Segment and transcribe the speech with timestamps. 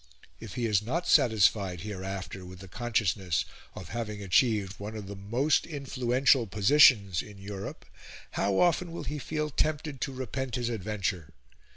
[0.39, 5.15] If he is not satisfied hereafter with the consciousness of having achieved one of the
[5.15, 7.85] most influential positions in Europe,
[8.31, 11.35] how often will he feel tempted to repent his adventure!